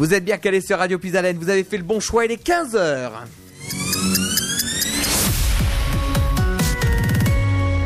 [0.00, 2.42] Vous êtes bien calé sur Radio Puisalène, vous avez fait le bon choix, il est
[2.42, 3.10] 15h.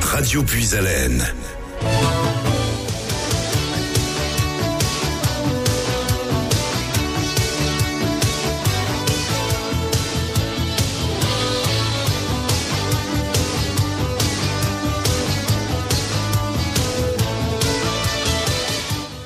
[0.01, 1.25] Radio Puisalène.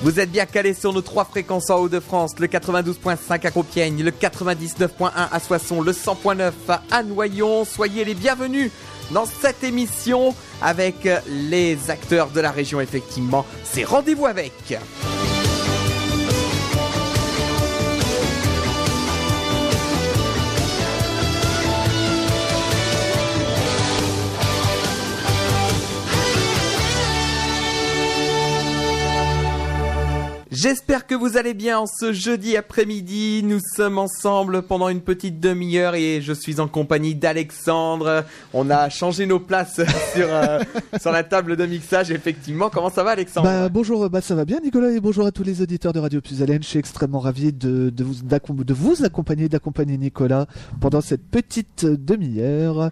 [0.08, 4.10] Vous êtes bien calé sur nos trois fréquences en Haut-de-France, le 92.5 à Compiègne, le
[4.10, 6.50] 99.1 à Soissons, le 100.9
[6.90, 7.66] à Noyon.
[7.66, 8.70] Soyez les bienvenus
[9.10, 13.44] dans cette émission avec les acteurs de la région, effectivement.
[13.64, 14.78] C'est rendez-vous avec.
[30.60, 33.42] J'espère que vous allez bien en ce jeudi après-midi.
[33.44, 38.24] Nous sommes ensemble pendant une petite demi-heure et je suis en compagnie d'Alexandre.
[38.52, 39.76] On a changé nos places
[40.14, 40.58] sur, euh,
[41.00, 42.70] sur la table de mixage, effectivement.
[42.70, 43.46] Comment ça va, Alexandre?
[43.46, 46.20] Bah, bonjour, bah, ça va bien, Nicolas, et bonjour à tous les auditeurs de Radio
[46.20, 46.60] Puisalène.
[46.64, 48.14] Je suis extrêmement ravi de, de, vous,
[48.64, 50.46] de vous accompagner, d'accompagner Nicolas
[50.80, 52.90] pendant cette petite demi-heure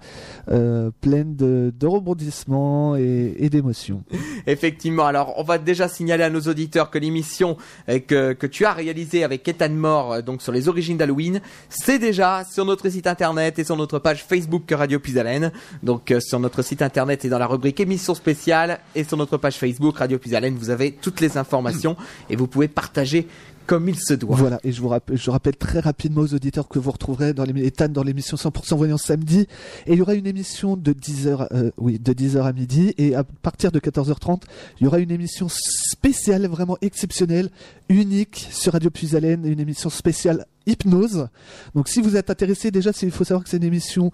[0.53, 4.05] euh, pleine de, de rebondissements et, et d'émotions.
[4.47, 7.56] Effectivement, alors on va déjà signaler à nos auditeurs que l'émission
[7.89, 11.99] euh, que, tu as réalisée avec Ethan Moore, euh, donc sur les origines d'Halloween, c'est
[11.99, 15.53] déjà sur notre site internet et sur notre page Facebook Radio Puisalène.
[15.83, 19.37] Donc euh, sur notre site internet et dans la rubrique émission spéciale et sur notre
[19.37, 21.97] page Facebook Radio Puisalène, vous avez toutes les informations
[22.31, 23.27] et vous pouvez partager
[23.67, 24.37] comme il se doit.
[24.37, 27.45] Voilà, et je vous rappelle, je rappelle très rapidement aux auditeurs que vous retrouverez dans
[27.45, 29.47] les Ethan dans l'émission 100% Voyance samedi.
[29.87, 32.95] Et il y aura une émission de 10h, euh, oui, de 10h à midi.
[32.99, 34.43] Et à partir de 14h30,
[34.81, 37.51] il y aura une émission spéciale, vraiment exceptionnelle,
[37.89, 41.29] unique sur Radio Puisalène, une émission spéciale hypnose.
[41.75, 44.11] Donc si vous êtes intéressé, déjà, il faut savoir que c'est une émission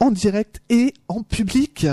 [0.00, 1.86] en direct et en public.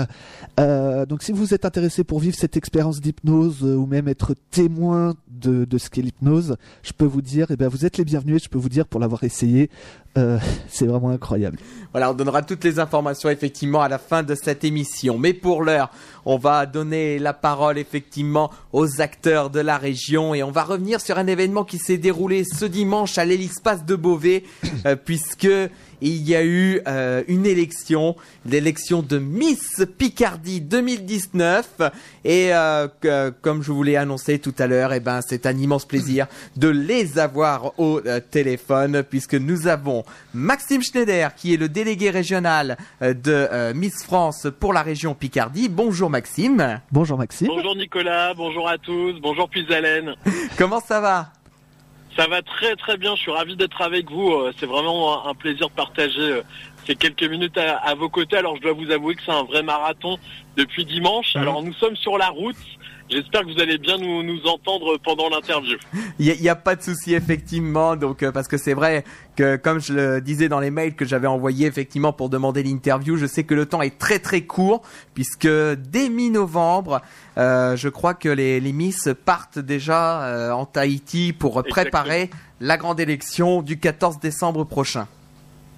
[0.60, 4.34] Euh, donc si vous êtes intéressé pour vivre cette expérience d'hypnose euh, ou même être
[4.50, 8.36] témoin de, ce qu'est l'hypnose, je peux vous dire, eh ben, vous êtes les bienvenus
[8.36, 9.68] et je peux vous dire pour l'avoir essayé,
[10.16, 11.58] euh, c'est vraiment incroyable.
[11.92, 15.18] Voilà, on donnera toutes les informations effectivement à la fin de cette émission.
[15.18, 15.90] Mais pour l'heure,
[16.24, 21.00] on va donner la parole effectivement aux acteurs de la région et on va revenir
[21.00, 24.44] sur un événement qui s'est déroulé ce dimanche à l'Hélispace de Beauvais,
[24.86, 25.48] euh, puisque
[26.00, 28.16] il y a eu euh, une élection,
[28.46, 31.80] l'élection de Miss Picardie 2019
[32.24, 35.56] et euh, que- comme je vous l'ai annoncé tout à l'heure, eh ben c'est un
[35.56, 41.56] immense plaisir de les avoir au euh, téléphone puisque nous avons Maxime Schneider qui est
[41.56, 45.68] le délégué régional euh, de euh, Miss France pour la région Picardie.
[45.68, 46.80] Bonjour Maxime.
[46.92, 47.48] Bonjour Maxime.
[47.48, 50.14] Bonjour Nicolas, bonjour à tous, bonjour Puisalène.
[50.58, 51.32] Comment ça va?
[52.16, 54.32] Ça va très très bien, je suis ravi d'être avec vous.
[54.32, 56.42] euh, C'est vraiment un- plaisir de partager euh,
[56.86, 58.36] ces quelques minutes à, à vos côtés.
[58.36, 60.18] Alors je dois vous avouer que c'est un vrai marathon
[60.56, 61.34] depuis dimanche.
[61.34, 61.42] Mhm.
[61.42, 62.56] Alors nous sommes sur la route.
[63.10, 65.76] J'espère que vous allez bien nous, nous entendre pendant l'interview.
[66.18, 69.04] Il n'y a, a pas de souci effectivement, donc euh, parce que c'est vrai
[69.36, 73.16] que comme je le disais dans les mails que j'avais envoyés effectivement pour demander l'interview,
[73.16, 74.82] je sais que le temps est très très court
[75.12, 77.02] puisque dès mi-novembre,
[77.36, 82.78] euh, je crois que les, les Miss partent déjà euh, en Tahiti pour préparer la
[82.78, 85.06] grande élection du 14 décembre prochain.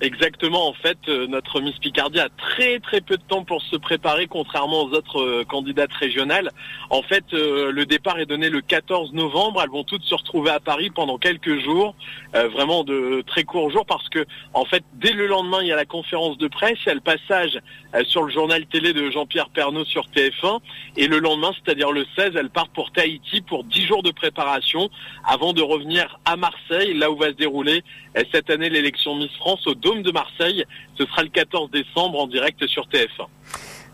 [0.02, 3.76] Exactement, en fait, euh, notre Miss Picardie a très très peu de temps pour se
[3.76, 6.50] préparer, contrairement aux autres euh, candidates régionales.
[6.90, 9.62] En fait, euh, le départ est donné le 14 novembre.
[9.62, 11.94] Elles vont toutes se retrouver à Paris pendant quelques jours,
[12.34, 15.76] vraiment de très courts jours, parce que en fait, dès le lendemain, il y a
[15.76, 17.58] la conférence de presse, il y a le passage
[18.04, 20.60] sur le journal télé de Jean-Pierre Pernaud sur TF1,
[20.96, 24.90] et le lendemain, c'est-à-dire le 16, elles partent pour Tahiti pour 10 jours de préparation,
[25.24, 27.82] avant de revenir à Marseille, là où va se dérouler
[28.16, 30.64] euh, cette année l'élection Miss France au Dôme de Marseille.
[30.98, 33.26] Ce sera le 14 décembre en direct sur TF1.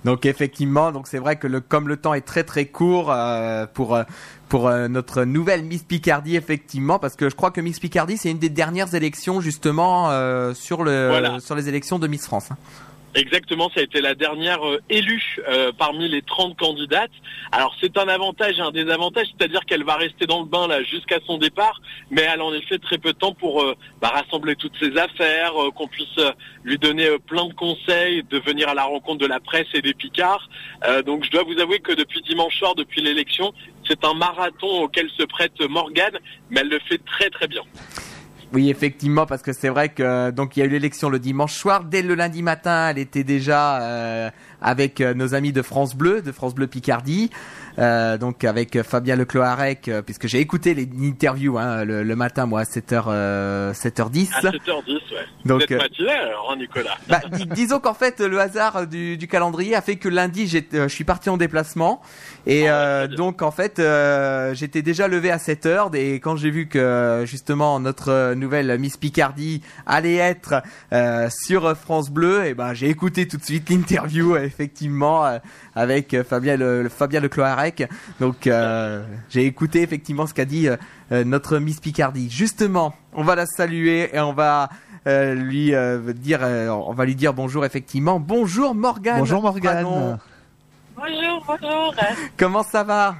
[0.04, 3.66] Donc effectivement, donc c'est vrai que le, comme le temps est très très court euh,
[3.72, 4.02] pour euh,
[4.48, 8.30] pour euh, notre nouvelle Miss Picardie effectivement, parce que je crois que Miss Picardie c'est
[8.30, 11.38] une des dernières élections justement euh, sur le Voilà.
[11.38, 12.48] sur les élections de Miss France.
[13.14, 17.10] Exactement, ça a été la dernière euh, élue euh, parmi les 30 candidates.
[17.50, 20.82] Alors c'est un avantage et un désavantage, c'est-à-dire qu'elle va rester dans le bain là
[20.82, 24.08] jusqu'à son départ, mais elle a en effet très peu de temps pour euh, bah,
[24.08, 26.18] rassembler toutes ses affaires, euh, qu'on puisse
[26.64, 29.94] lui donner plein de conseils, de venir à la rencontre de la presse et des
[29.94, 30.48] picards.
[31.04, 33.52] Donc je dois vous avouer que depuis dimanche soir, depuis l'élection,
[33.86, 36.18] c'est un marathon auquel se prête Morgane,
[36.50, 37.62] mais elle le fait très très bien.
[38.54, 41.54] Oui, effectivement, parce que c'est vrai que donc il y a eu l'élection le dimanche
[41.54, 41.84] soir.
[41.84, 46.20] Dès le lundi matin, elle était déjà euh, avec euh, nos amis de France Bleu,
[46.20, 47.30] de France Bleu Picardie.
[47.78, 52.46] Euh, donc avec Fabien Lecloarec, euh, puisque j'ai écouté les interviews hein, le, le matin,
[52.46, 54.28] moi, à 7h, euh, 7h10.
[54.34, 54.98] À 7h10, ouais.
[55.44, 59.16] Donc, Vous êtes euh, alors, hein, Nicolas Bah, dis- disons qu'en fait, le hasard du,
[59.16, 62.00] du calendrier a fait que lundi, euh, je suis parti en déplacement.
[62.46, 65.90] Et Ah ouais, euh, donc, en fait, euh, j'étais déjà levé à 7 heures.
[65.94, 72.10] Et quand j'ai vu que, justement, notre nouvelle Miss Picardie allait être euh, sur France
[72.10, 75.38] Bleu, et ben, j'ai écouté tout de suite l'interview, euh, effectivement, euh,
[75.74, 77.61] avec euh, Fabien, le, le- Fabien Lecloarec.
[78.20, 80.76] Donc, euh, j'ai écouté, effectivement, ce qu'a dit euh,
[81.12, 82.30] euh, notre Miss Picardie.
[82.30, 84.70] Justement, on va la saluer et on va
[85.06, 88.20] euh, lui euh, dire, euh, on va lui dire bonjour effectivement.
[88.20, 89.18] Bonjour Morgane.
[89.18, 89.84] Bonjour Morgane.
[90.96, 91.94] Bonjour, bonjour.
[92.36, 93.16] Comment ça va?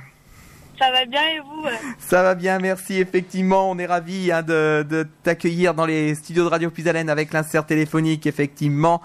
[0.79, 1.69] Ça va bien et vous?
[1.99, 2.99] Ça va bien, merci.
[2.99, 7.33] Effectivement, on est ravis hein, de, de t'accueillir dans les studios de Radio Puisalène avec
[7.33, 9.01] l'insert téléphonique, effectivement.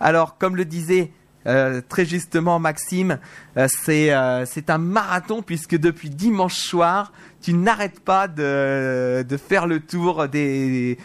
[0.00, 1.10] Alors, comme le disait
[1.46, 3.18] euh, très justement Maxime,
[3.56, 7.12] euh, c'est euh, c'est un marathon puisque depuis dimanche soir,
[7.42, 10.98] tu n'arrêtes pas de, faire le tour des,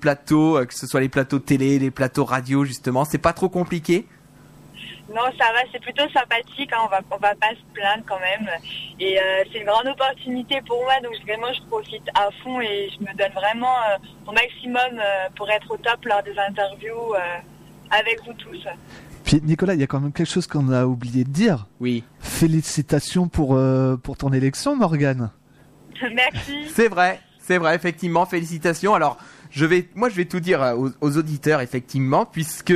[0.00, 3.04] plateaux, que ce soit les plateaux télé, les plateaux radio, justement.
[3.04, 4.06] C'est pas trop compliqué?
[5.08, 8.18] Non, ça va, c'est plutôt sympathique, hein, on va on va pas se plaindre quand
[8.18, 8.48] même.
[8.98, 9.18] Et
[9.52, 13.16] c'est une grande opportunité pour moi, donc vraiment je profite à fond et je me
[13.16, 15.00] donne vraiment euh, au maximum
[15.36, 17.14] pour être au top lors des interviews
[17.90, 18.66] avec vous tous.
[19.24, 21.66] Puis Nicolas, il y a quand même quelque chose qu'on a oublié de dire.
[21.80, 22.04] Oui.
[22.20, 25.30] Félicitations pour, euh, pour ton élection, Morgane.
[26.14, 26.66] Merci.
[26.74, 28.26] C'est vrai, c'est vrai, effectivement.
[28.26, 28.94] Félicitations.
[28.94, 29.18] Alors,
[29.50, 32.74] je vais, moi, je vais tout dire euh, aux, aux auditeurs, effectivement, puisque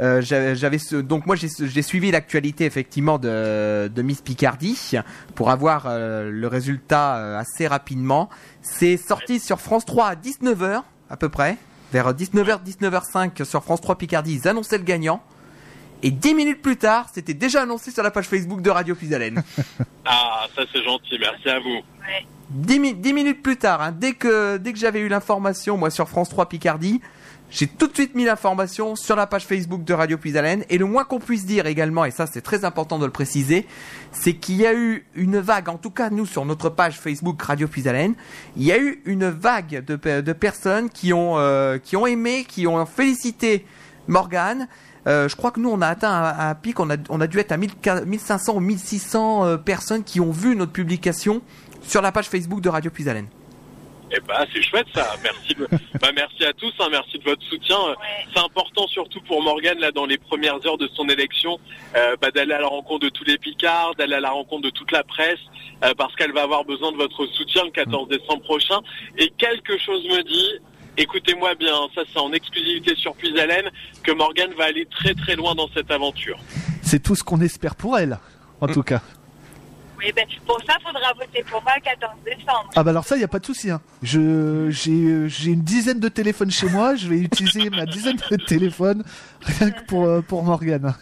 [0.00, 4.92] euh, j'avais ce, donc moi j'ai suivi l'actualité effectivement de, de Miss Picardie
[5.36, 8.28] pour avoir euh, le résultat euh, assez rapidement.
[8.60, 11.58] C'est sorti sur France 3 à 19h à peu près,
[11.92, 15.22] vers 19h 19h05 sur France 3 Picardie, ils annonçaient le gagnant.
[16.06, 19.42] Et 10 minutes plus tard, c'était déjà annoncé sur la page Facebook de Radio Puisalène.
[20.06, 21.80] Ah, ça c'est gentil, merci à vous.
[22.50, 25.88] 10, mi- 10 minutes plus tard, hein, dès que, dès que j'avais eu l'information, moi
[25.88, 27.00] sur France 3 Picardie,
[27.48, 30.62] j'ai tout de suite mis l'information sur la page Facebook de Radio Puisalène.
[30.68, 33.66] Et le moins qu'on puisse dire également, et ça c'est très important de le préciser,
[34.12, 37.40] c'est qu'il y a eu une vague, en tout cas nous sur notre page Facebook
[37.40, 38.14] Radio Puisalène,
[38.58, 42.66] il y a eu une vague de personnes qui ont, euh, qui ont aimé, qui
[42.66, 43.64] ont félicité
[44.06, 44.68] Morgane.
[45.06, 47.26] Euh, je crois que nous on a atteint un, un pic, on a, on a
[47.26, 47.70] dû être à 1000
[48.06, 51.42] 1500 ou 1600 euh, personnes qui ont vu notre publication
[51.82, 53.26] sur la page Facebook de Radio Puisalène.
[54.16, 55.14] Eh ben, c'est chouette ça.
[55.22, 55.54] Merci,
[56.00, 56.72] bah, merci à tous.
[56.78, 57.76] hein, merci de votre soutien.
[57.88, 57.94] Euh,
[58.32, 61.58] C'est important surtout pour Morgane là dans les premières heures de son élection,
[61.96, 64.70] euh, bah, d'aller à la rencontre de tous les Picards, d'aller à la rencontre de
[64.70, 65.40] toute la presse,
[65.84, 68.80] euh, parce qu'elle va avoir besoin de votre soutien le 14 décembre prochain.
[69.18, 70.60] Et quelque chose me dit,
[70.96, 73.70] écoutez-moi bien, ça c'est en exclusivité sur Puisalène,
[74.02, 76.38] que Morgane va aller très très loin dans cette aventure.
[76.82, 78.18] C'est tout ce qu'on espère pour elle,
[78.60, 79.00] en tout cas.
[79.98, 82.70] Oui, ben, pour ça, faudra voter pour moi le 14 décembre.
[82.76, 83.70] Ah bah alors ça, il n'y a pas de souci.
[83.70, 83.80] Hein.
[84.02, 88.36] Je J'ai j'ai une dizaine de téléphones chez moi, je vais utiliser ma dizaine de
[88.36, 89.02] téléphones
[89.40, 90.94] rien que pour, euh, pour Morgane.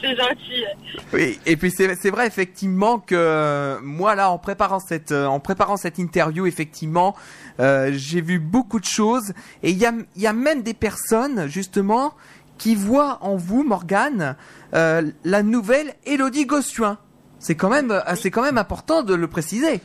[0.00, 0.64] C'est gentil.
[1.12, 5.40] Oui, et puis c'est vrai effectivement que euh, moi là en préparant cette euh, en
[5.40, 7.14] préparant cette interview effectivement
[7.58, 10.74] euh, j'ai vu beaucoup de choses et il y a il y a même des
[10.74, 12.14] personnes justement
[12.58, 14.36] qui voient en vous Morgane
[14.72, 16.98] la nouvelle Elodie Gossuin.
[17.38, 19.80] C'est quand même c'est quand même important de le préciser.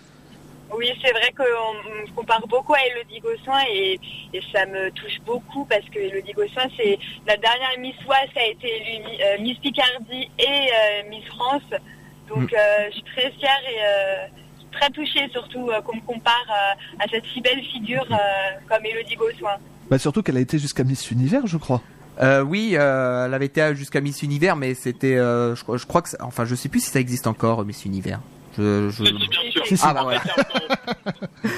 [0.73, 3.99] Oui, c'est vrai qu'on compare beaucoup à Elodie Gossuin et,
[4.33, 6.97] et ça me touche beaucoup parce que Elodie Gossuin, c'est
[7.27, 11.61] la dernière Miss Oise qui a été élue euh, Miss Picardie et euh, Miss France.
[12.27, 12.55] Donc Mm.
[12.55, 14.25] euh, je suis très fière et euh,
[14.71, 18.15] très touchée surtout euh, qu'on me compare euh, à cette si belle figure euh,
[18.67, 19.57] comme Elodie Gossuin.
[19.89, 21.81] Bah surtout qu'elle a été jusqu'à Miss Univers, je crois.
[22.21, 25.85] Euh, oui, euh, elle avait été jusqu'à Miss Univers, mais c'était, euh, je, crois- je
[25.85, 28.19] crois que, ça- enfin, je sais plus si ça existe encore Miss Univers.
[28.57, 29.03] Je, je...
[29.03, 29.65] Si, si, bien sûr.
[29.67, 29.83] Si, si.
[29.85, 30.05] Ah bah.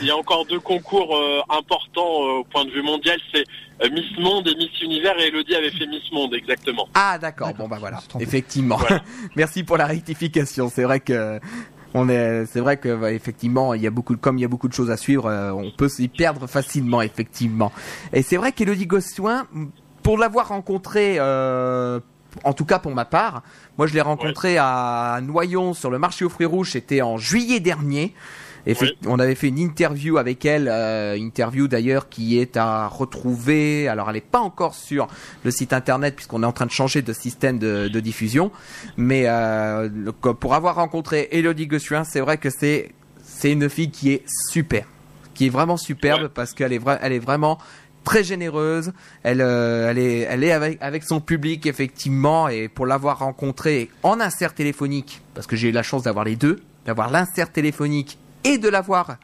[0.01, 3.43] Il y a encore deux concours euh, importants euh, au point de vue mondial, c'est
[3.83, 6.87] euh, Miss Monde et Miss Univers, et Elodie avait fait Miss Monde, exactement.
[6.93, 7.53] Ah d'accord.
[7.53, 7.99] Bon bah voilà.
[8.19, 8.77] Effectivement.
[8.77, 9.01] Voilà.
[9.35, 10.69] Merci pour la rectification.
[10.69, 11.39] C'est vrai que
[11.93, 14.45] on est, c'est vrai que bah, effectivement, il y a beaucoup, de- comme il y
[14.45, 17.71] a beaucoup de choses à suivre, euh, on peut s'y perdre facilement, effectivement.
[18.13, 19.47] Et c'est vrai qu'Elodie Gossuin,
[20.03, 21.99] pour l'avoir rencontrée, euh,
[22.43, 23.43] en tout cas pour ma part,
[23.77, 26.71] moi je l'ai rencontrée à Noyon sur le marché aux fruits rouges.
[26.71, 28.13] C'était en juillet dernier.
[29.05, 33.87] On avait fait une interview avec elle, euh, interview d'ailleurs qui est à retrouver.
[33.87, 35.07] Alors elle n'est pas encore sur
[35.45, 38.51] le site internet puisqu'on est en train de changer de système de, de diffusion.
[38.97, 42.91] Mais euh, le- pour avoir rencontré Elodie Gossuin, c'est vrai que c'est
[43.23, 44.85] c'est une fille qui est super,
[45.33, 46.29] qui est vraiment superbe Ouais.
[46.33, 47.59] parce qu'elle est vra- elle est vraiment
[48.07, 48.93] très généreuse.
[49.21, 55.45] Elle euh, est avec son public effectivement et pour l'avoir rencontrée en insert téléphonique parce
[55.45, 59.17] que j'ai eu la chance d'avoir les deux d'avoir l'insert téléphonique et de l'avoir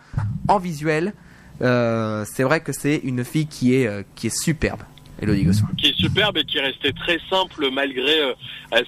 [0.50, 1.14] en visuel,
[1.62, 4.82] euh, c'est vrai que c'est une fille qui est, euh, superbe.
[5.22, 5.70] Elodie Gossuin.
[5.78, 8.34] qui est superbe et qui est restée très simple malgré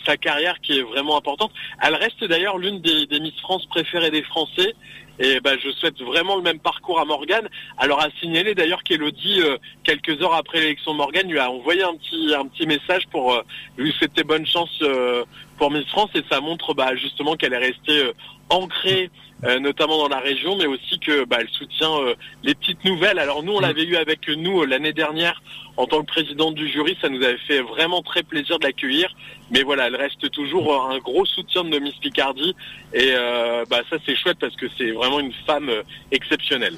[0.05, 1.51] sa carrière qui est vraiment importante.
[1.81, 4.73] Elle reste d'ailleurs l'une des Miss France préférées des Français.
[5.19, 7.47] Et bah, je souhaite vraiment le même parcours à Morgane.
[7.77, 11.83] Alors à signaler d'ailleurs qu'Elodie, euh, quelques heures après l'élection de Morgane, lui a envoyé
[11.83, 13.41] un petit un petit message pour euh,
[13.77, 15.23] lui souhaiter bonne chance euh,
[15.57, 18.13] pour Miss France et ça montre bah, justement qu'elle est restée euh,
[18.49, 19.09] ancrée
[19.43, 23.19] euh, notamment dans la région, mais aussi que bah, elle soutient euh, les petites nouvelles.
[23.19, 25.41] Alors nous, on l'avait eu avec nous euh, l'année dernière
[25.77, 29.13] en tant que présidente du jury, ça nous avait fait vraiment très plaisir de l'accueillir.
[29.51, 32.55] Mais voilà, elle reste toujours euh, un gros soutien de Miss Picardie
[32.93, 36.77] et euh, bah, ça c'est chouette parce que c'est vraiment une femme euh, exceptionnelle.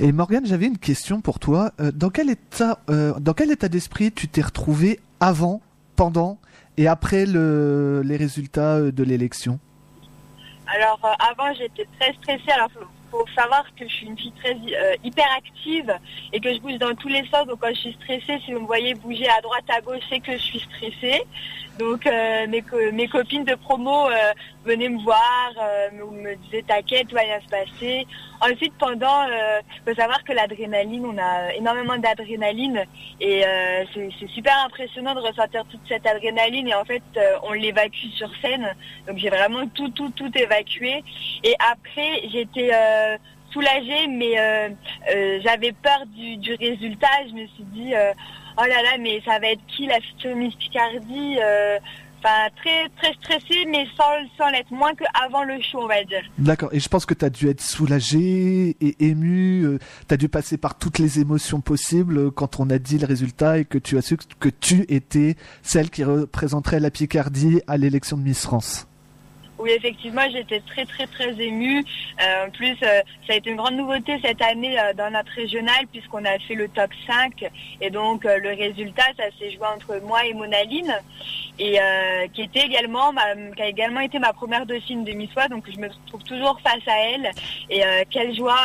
[0.00, 1.72] Et Morgane, j'avais une question pour toi.
[1.78, 5.60] Euh, dans quel état, euh, dans quel état d'esprit tu t'es retrouvé avant,
[5.94, 6.38] pendant
[6.78, 9.58] et après le, les résultats euh, de l'élection
[10.74, 12.50] Alors euh, avant j'étais très stressée.
[12.54, 15.92] Alors faut, faut savoir que je suis une fille très euh, hyper active
[16.32, 17.46] et que je bouge dans tous les sens.
[17.46, 20.20] Donc quand je suis stressée, si vous me voyez bouger à droite à gauche, c'est
[20.20, 21.20] que je suis stressée.
[21.78, 24.32] Donc euh, mes, mes copines de promo euh,
[24.64, 28.06] venaient me voir, euh, me, disaient t'inquiète, tout va bien se passer.
[28.40, 32.84] Ensuite pendant, euh, faut savoir que l'adrénaline, on a énormément d'adrénaline
[33.20, 33.44] et
[33.94, 37.02] c'est super impressionnant de ressentir toute cette adrénaline et en fait
[37.44, 38.74] on l'évacue sur scène.
[39.06, 41.04] Donc j'ai vraiment tout, tout, tout évacué.
[41.44, 42.70] Et après, j'étais
[43.52, 44.76] soulagée, mais
[45.42, 47.08] j'avais peur du, du résultat.
[47.28, 47.94] Je me suis dit,
[48.58, 49.98] oh là là, mais ça va être qui la
[50.34, 51.78] Miss Picardie euh,
[52.20, 56.22] Enfin, très, très stressée, mais sans, sans l'être moins qu'avant le show, on va dire.
[56.36, 56.68] D'accord.
[56.72, 59.78] Et je pense que tu as dû être soulagé et ému.
[60.08, 63.06] tu as dû passer par toutes les émotions possibles euh, quand on a dit le
[63.06, 67.76] résultat et que tu as su que tu étais celle qui représenterait la Picardie à
[67.76, 68.87] l'élection de Miss France.
[69.58, 71.84] Oui, effectivement, j'étais très, très, très émue.
[72.22, 75.32] Euh, en plus, euh, ça a été une grande nouveauté cette année euh, dans notre
[75.32, 77.44] régional puisqu'on a fait le top 5.
[77.80, 80.94] Et donc, le résultat, ça s'est joué entre moi et Monaline.
[81.60, 81.76] Et
[82.34, 85.48] qui a également été ma première dauphine de Miss Oise.
[85.48, 87.30] Donc, je me trouve toujours face à elle.
[87.68, 88.60] Et quelle joie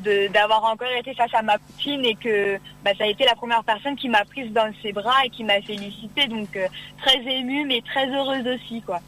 [0.00, 3.62] d'avoir encore été face à ma copine et que bah, ça a été la première
[3.62, 6.26] personne qui m'a prise dans ses bras et qui m'a félicité.
[6.26, 6.58] Donc,
[6.98, 9.00] très émue, mais très heureuse aussi, quoi.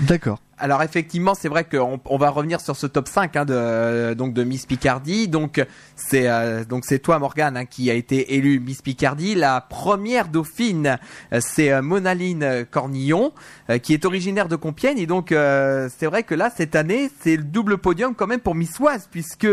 [0.00, 0.40] D'accord.
[0.60, 4.34] Alors effectivement, c'est vrai qu'on on va revenir sur ce top 5 hein, de donc
[4.34, 5.28] de Miss Picardie.
[5.28, 5.64] Donc
[5.94, 9.34] c'est euh, donc c'est toi Morgane hein, qui a été élue Miss Picardie.
[9.36, 10.98] La première dauphine,
[11.32, 13.32] euh, c'est euh, Monaline Cornillon
[13.70, 17.10] euh, qui est originaire de Compiègne et donc euh, c'est vrai que là cette année,
[17.20, 19.48] c'est le double podium quand même pour Miss Oise puisque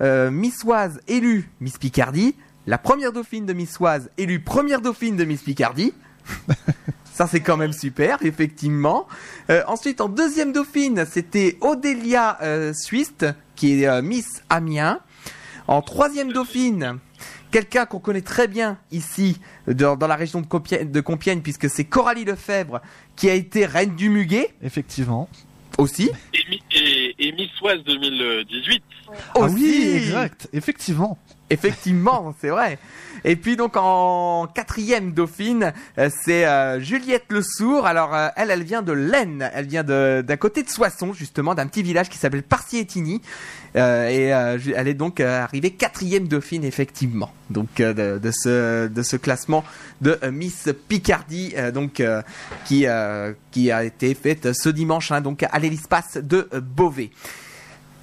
[0.00, 2.34] euh, Miss Oise élue Miss Picardie,
[2.66, 5.92] la première dauphine de Miss Oise élue première dauphine de Miss Picardie.
[7.18, 9.08] Ça c'est quand même super, effectivement.
[9.50, 13.12] Euh, ensuite, en deuxième dauphine, c'était Odélia euh, Suisse,
[13.56, 15.00] qui est euh, Miss Amiens.
[15.66, 17.00] En troisième dauphine,
[17.50, 21.68] quelqu'un qu'on connaît très bien ici, dans, dans la région de Compiègne, de Compiègne, puisque
[21.68, 22.80] c'est Coralie Lefebvre,
[23.16, 25.28] qui a été reine du Muguet Effectivement.
[25.76, 26.12] aussi.
[26.34, 28.80] Et, Mi- et, et Miss Oise 2018.
[29.34, 29.54] Ah Aussi.
[29.56, 30.48] oui, exact.
[30.52, 31.18] Effectivement.
[31.50, 32.78] Effectivement, c'est vrai.
[33.24, 37.86] Et puis donc en quatrième dauphine, euh, c'est euh, Juliette Le Sourd.
[37.86, 41.66] Alors euh, elle, elle vient de l'Aisne, elle vient d'à côté de Soissons justement, d'un
[41.66, 43.22] petit village qui s'appelle Parciétigny.
[43.76, 47.32] Euh, et elle est donc arrivée quatrième dauphine effectivement.
[47.50, 49.64] Donc de, ce de ce classement
[50.00, 52.02] de Miss Picardie, donc
[52.66, 52.86] qui
[53.50, 55.88] qui a été faite ce dimanche, hein, donc à l'hélice
[56.22, 57.10] de Beauvais.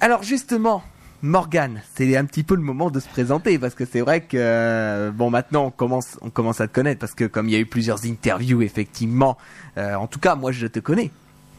[0.00, 0.82] Alors justement,
[1.26, 4.36] Morgane, c'est un petit peu le moment de se présenter parce que c'est vrai que
[4.36, 7.56] euh, bon maintenant on commence on commence à te connaître parce que comme il y
[7.56, 9.36] a eu plusieurs interviews effectivement,
[9.76, 11.10] euh, en tout cas moi je te connais.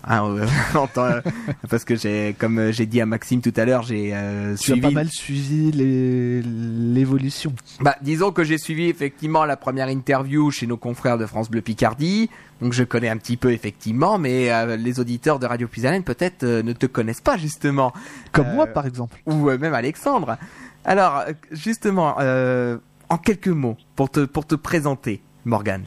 [0.09, 0.47] Hein, euh,
[0.97, 1.21] euh,
[1.69, 4.71] parce que j'ai comme euh, j'ai dit à Maxime tout à l'heure j'ai euh, Tu
[4.71, 7.53] as suivi pas mal suivi l'évolution.
[7.81, 11.61] bah, disons que j'ai suivi effectivement la première interview chez nos confrères de France Bleu
[11.61, 12.29] Picardie,
[12.61, 16.43] donc je connais un petit peu effectivement, mais euh, les auditeurs de Radio Puisalène peut-être
[16.43, 17.91] euh, ne te connaissent pas justement,
[18.31, 19.17] Comme Euh, moi, par exemple.
[19.25, 20.37] ou euh, même Alexandre.
[20.85, 22.77] Alors justement, euh,
[23.09, 25.83] en quelques mots pour te pour te présenter, Morgane.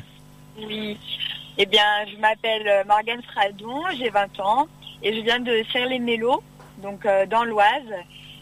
[0.58, 0.98] Oui.
[1.62, 4.66] Eh bien, je m'appelle euh, Morgane Fradon, j'ai 20 ans
[5.02, 6.42] et je viens de Serres-les-Mélos,
[6.78, 7.92] donc euh, dans l'Oise.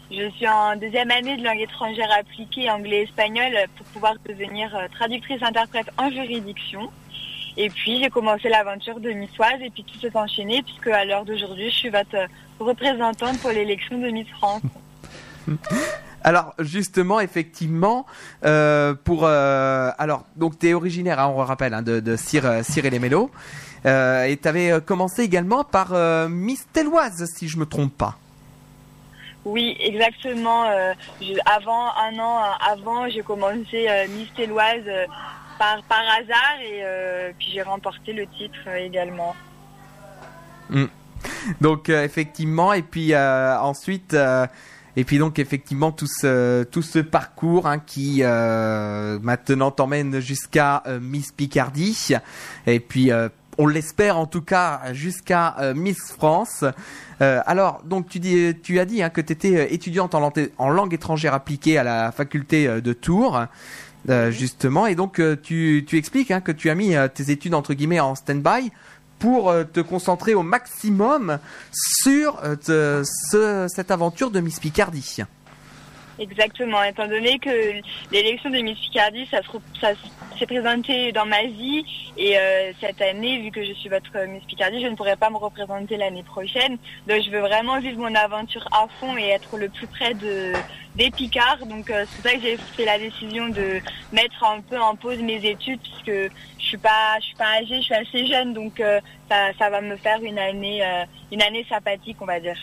[0.09, 5.91] Je suis en deuxième année de langue étrangère appliquée anglais-espagnol pour pouvoir devenir euh, traductrice-interprète
[5.97, 6.89] en juridiction.
[7.57, 11.03] Et puis, j'ai commencé l'aventure de Miss Oise et puis tout s'est enchaîné puisque à
[11.03, 12.25] l'heure d'aujourd'hui, je suis votre
[12.57, 14.61] représentante pour l'élection de Miss France.
[16.29, 18.05] Alors justement, effectivement,
[18.45, 22.45] euh, pour euh, alors donc t'es originaire, hein, on le rappelle, hein, de, de Cire,
[22.45, 23.31] euh, et les Mélos,
[23.87, 25.91] euh, et t'avais commencé également par
[26.29, 28.13] Miss Telloise, si je me trompe pas.
[29.43, 30.65] Oui, exactement.
[31.19, 32.41] Je- avant un an
[32.73, 35.07] avant, j'ai commencé Miss Téloise euh,
[35.57, 39.35] par par hasard et puis j'ai remporté le titre également.
[41.59, 44.15] Donc euh, effectivement, et puis ensuite,
[44.99, 50.83] et puis donc effectivement tout ce tout ce parcours hein, qui euh, maintenant t'emmène jusqu'à
[50.87, 52.15] euh, Miss Picardie,
[52.67, 56.65] et puis euh, on l'espère en tout cas jusqu'à euh, Miss France.
[57.21, 60.51] Euh, alors donc tu dis tu as dit hein, que tu étais étudiante en langue,
[60.57, 63.45] en langue étrangère appliquée à la faculté de Tours.
[64.09, 67.73] euh, justement et donc tu, tu expliques hein, que tu as mis tes études entre
[67.73, 68.71] guillemets en stand-by
[69.19, 71.37] pour euh, te concentrer au maximum
[71.71, 75.17] sur euh, te- ce- cette aventure de Miss Picardie.
[76.19, 77.49] Exactement, étant donné que
[78.11, 79.39] l'élection de Miss Picardie, ça,
[80.37, 81.85] s'est présenté dans ma vie
[82.17, 85.29] et euh, cette année, vu que je suis votre Miss Picardie, je ne pourrai pas
[85.29, 86.77] me représenter l'année prochaine.
[87.07, 90.53] Donc je veux vraiment vivre mon aventure à fond et être le plus près de
[90.95, 91.65] des Picards.
[91.65, 93.79] Donc euh, c'est pour ça que j'ai fait la décision de
[94.11, 96.77] mettre un peu en pause mes études puisque je suis
[97.21, 98.99] suis pas âgée, je suis assez jeune, donc euh,
[99.29, 102.55] ça, ça va me faire une année euh, une année sympathique, on va dire.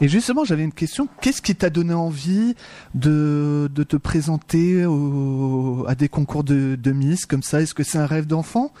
[0.00, 1.06] Et justement, j'avais une question.
[1.20, 2.54] Qu'est-ce qui t'a donné envie
[2.94, 7.60] de, de te présenter au- à des concours de, de Miss comme ça?
[7.62, 8.72] Est-ce que c'est un rêve d'enfant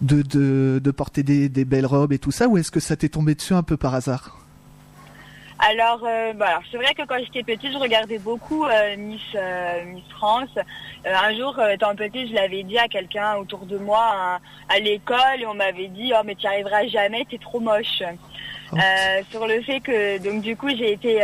[0.00, 3.10] de, de, porter des, des belles robes et tout ça Ou est-ce que ça t'est
[3.10, 4.38] tombé dessus un peu par hasard?
[5.70, 9.20] Alors, euh, bah, alors, c'est vrai que quand j'étais petite, je regardais beaucoup euh, Miss
[9.34, 10.50] euh, Miss France.
[11.04, 14.38] Un jour, étant petite, je l'avais dit à quelqu'un autour de moi hein,
[14.68, 18.02] à l'école et on m'avait dit "Oh mais tu n'y arriveras jamais, t'es trop moche."
[18.72, 18.76] Oh.
[19.30, 21.22] Sur le fait que donc du coup j'ai été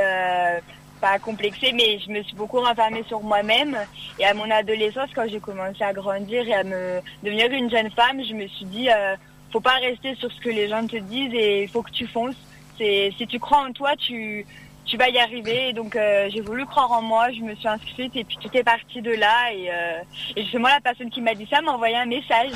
[1.01, 3.77] pas complexée, mais je me suis beaucoup renfermée sur moi-même.
[4.19, 7.91] Et à mon adolescence, quand j'ai commencé à grandir et à me devenir une jeune
[7.91, 9.17] femme, je me suis dit euh,
[9.53, 12.07] faut pas rester sur ce que les gens te disent et il faut que tu
[12.07, 12.37] fonces.
[12.79, 14.47] C'est si tu crois en toi, tu
[14.85, 15.69] tu vas y arriver.
[15.69, 18.49] Et donc euh, j'ai voulu croire en moi, je me suis inscrite et puis tout
[18.55, 19.53] est parti de là.
[19.53, 20.01] Et, euh,
[20.35, 22.53] et justement la personne qui m'a dit ça m'a envoyé un message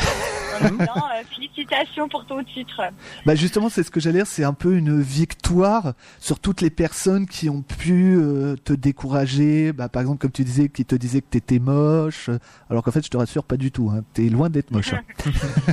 [0.54, 2.80] en disant euh, félicitations pour ton titre.
[3.26, 4.26] Bah justement, c'est ce que j'allais dire.
[4.26, 8.18] C'est un peu une victoire sur toutes les personnes qui ont pu
[8.64, 9.72] te décourager.
[9.74, 12.30] Bah, par exemple, comme tu disais, qui te disaient que t'étais moche,
[12.70, 13.90] alors qu'en fait, je te rassure, pas du tout.
[13.94, 14.04] Hein.
[14.14, 14.94] T'es loin d'être moche.
[14.94, 15.02] hein.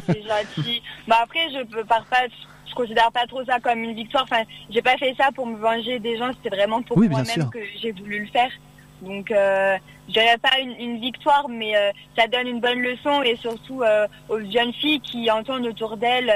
[0.08, 0.82] C'est gentil.
[1.08, 2.24] Bah après je peux pars pas.
[2.70, 4.24] Je considère pas trop ça comme une victoire.
[4.24, 6.32] Enfin, j'ai pas fait ça pour me venger des gens.
[6.34, 8.52] C'était vraiment pour Oui, moi-même que j'ai voulu le faire.
[9.02, 9.78] Donc, euh,
[10.10, 13.82] je dirais pas une, une victoire, mais euh, ça donne une bonne leçon et surtout
[13.84, 16.34] euh, aux jeunes filles qui entendent autour d'elles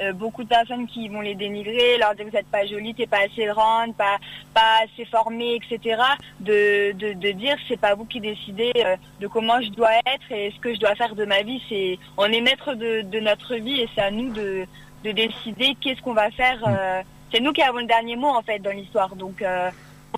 [0.00, 2.94] euh, beaucoup de personnes qui vont les dénigrer, leur dire que vous n'êtes pas jolie,
[2.94, 4.18] t'es pas assez grande, pas
[4.52, 6.00] pas assez formée, etc.
[6.40, 8.72] De de, de dire c'est pas vous qui décidez
[9.20, 11.62] de comment je dois être et ce que je dois faire de ma vie.
[11.68, 14.66] C'est on est maître de, de notre vie et c'est à nous de
[15.04, 16.58] de décider qu'est-ce qu'on va faire.
[16.66, 19.14] euh, c'est nous qui avons le dernier mot en fait dans l'histoire.
[19.16, 19.70] Donc euh,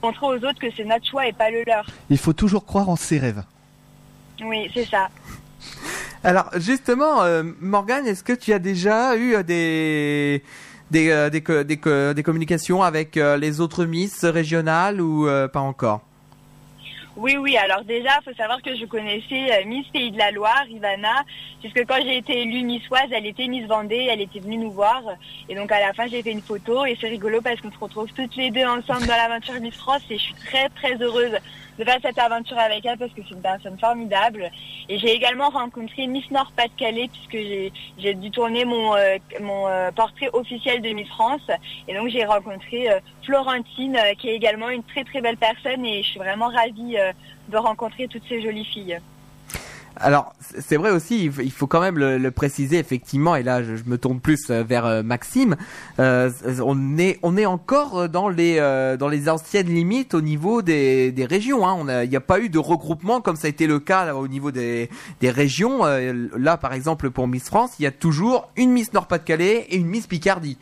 [0.02, 1.86] montrer aux autres que c'est notre choix et pas le leur.
[2.10, 3.42] Il faut toujours croire en ses rêves.
[4.44, 5.08] Oui, c'est ça.
[6.24, 10.42] Alors justement, euh, Morgane, est-ce que tu as déjà eu euh, des
[10.90, 16.02] des, des, des, des communications avec les autres Miss régionales ou pas encore?
[17.16, 17.56] Oui, oui.
[17.56, 21.24] Alors déjà, faut savoir que je connaissais euh, Miss Pays de la Loire, Ivana,
[21.60, 25.02] puisque quand j'ai été élue Missoise, elle était Miss Vendée, elle était venue nous voir.
[25.48, 27.78] Et donc à la fin, j'ai fait une photo et c'est rigolo parce qu'on se
[27.78, 31.38] retrouve toutes les deux ensemble dans l'aventure Miss France et je suis très très heureuse
[31.78, 34.50] de faire cette aventure avec elle parce que c'est une personne formidable.
[34.88, 40.82] Et j'ai également rencontré Miss Nord-Pas-de-Calais puisque j'ai dû tourner mon euh, euh, portrait officiel
[40.82, 41.48] de Miss France
[41.88, 46.02] et donc j'ai rencontré euh, Florentine qui est également une très très belle personne et
[46.02, 46.96] je suis vraiment ravie
[47.48, 48.98] de rencontrer toutes ces jolies filles.
[49.98, 53.96] Alors, c'est vrai aussi, il faut- quand même le, préciser effectivement, et là je, me
[53.98, 55.56] tourne plus euh, vers euh, Maxime.
[55.98, 56.30] euh,
[56.64, 61.12] on est on est encore dans les euh, dans les anciennes limites au niveau des,
[61.12, 61.66] des régions.
[61.66, 61.76] Hein.
[61.78, 64.14] On a- Il n'y a pas eu de regroupement comme ça a été le cas
[64.14, 65.80] au niveau des des régions.
[66.36, 69.86] Là, par exemple, pour Miss France, il y a toujours une Miss Nord-Pas-de-Calais et une
[69.88, 70.58] Miss Picardie.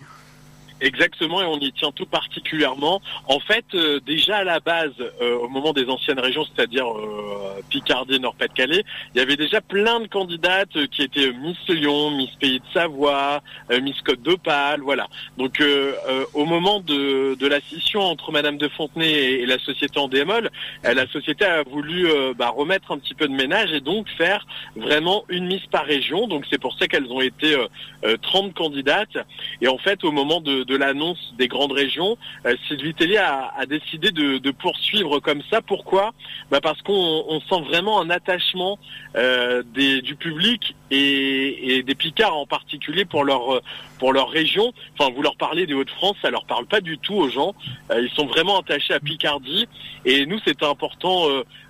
[0.81, 3.01] Exactement, et on y tient tout particulièrement.
[3.29, 7.61] En fait, euh, déjà à la base, euh, au moment des anciennes régions, c'est-à-dire euh,
[7.71, 8.85] Picardie, Nord-Pas-de-Calais,
[9.15, 12.65] il y avait déjà plein de candidates euh, qui étaient Miss Lyon, Miss Pays de
[12.73, 15.07] Savoie, euh, Miss Côte d'Opale, voilà.
[15.39, 19.59] Donc, euh, euh, au moment de, de la scission entre Madame de Fontenay et, la
[19.59, 20.51] société en démol,
[20.85, 24.09] euh, la société a voulu euh, bah, remettre un petit peu de ménage et donc
[24.17, 26.27] faire vraiment une Miss par région.
[26.27, 27.69] Donc, c'est pour ça qu'elles ont été euh,
[28.05, 29.17] euh, 30 candidates.
[29.61, 33.53] Et en fait, au moment de, de l'annonce des grandes régions, euh, Sylvie Tellier a,
[33.57, 35.61] a décidé de, de poursuivre comme ça.
[35.63, 36.13] Pourquoi?
[36.51, 38.79] Bah Parce qu'on on sent vraiment un attachement
[39.17, 43.63] euh, des, du public et, et des Picards en particulier pour leur
[43.99, 44.73] pour leur région.
[44.99, 47.55] Enfin, vous leur parlez des Hauts-de-France, ça leur parle pas du tout aux gens.
[47.91, 49.67] Euh, ils sont vraiment attachés à Picardie.
[50.05, 51.27] Et nous, c'était important,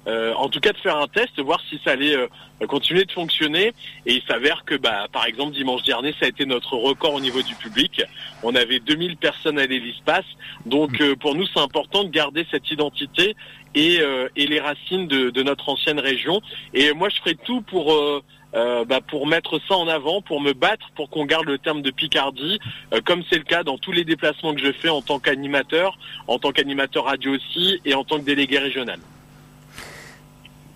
[0.06, 2.26] euh, en tout cas, de faire un test, voir si ça allait euh,
[2.66, 3.72] continuer de fonctionner.
[4.06, 7.20] Et il s'avère que, bah, par exemple, dimanche dernier, ça a été notre record au
[7.20, 8.02] niveau du public.
[8.42, 10.26] On avait 2000 personnes à l'espace.
[10.66, 13.36] Donc, euh, pour nous, c'est important de garder cette identité
[13.74, 16.40] et, euh, et les racines de, de notre ancienne région.
[16.74, 17.92] Et moi, je ferai tout pour
[18.54, 21.82] euh, bah, pour mettre ça en avant, pour me battre, pour qu'on garde le terme
[21.82, 22.60] de Picardie,
[22.92, 25.98] euh, comme c'est le cas dans tous les déplacements que je fais en tant qu'animateur,
[26.28, 29.00] en tant qu'animateur radio aussi, et en tant que délégué régional.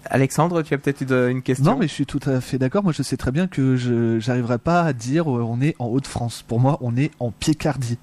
[0.07, 1.73] Alexandre, tu as peut-être une, une question?
[1.73, 2.83] Non, mais je suis tout à fait d'accord.
[2.83, 5.87] Moi, je sais très bien que je j'arriverai pas à dire euh, on est en
[5.87, 6.45] Haute-France.
[6.47, 7.99] Pour moi, on est en Picardie.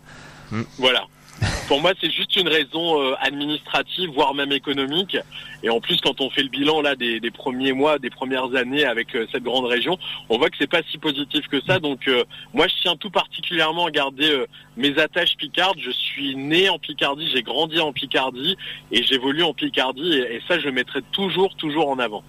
[0.77, 1.05] Voilà.
[1.67, 5.17] Pour moi, c'est juste une raison euh, administrative, voire même économique.
[5.63, 8.85] Et en plus, quand on fait le bilan là des, premiers mois, des premières années
[8.85, 9.97] avec euh, cette grande région,
[10.29, 11.79] on voit que c'est pas si positif que ça.
[11.79, 14.45] Donc, euh, moi, je tiens tout particulièrement à garder
[14.77, 15.79] mes attaches picardes.
[15.79, 18.57] Je suis né en Picardie, j'ai grandi en Picardie
[18.91, 20.13] et j'évolue en Picardie.
[20.13, 22.23] Et, et ça, je mettrai toujours, toujours en avant.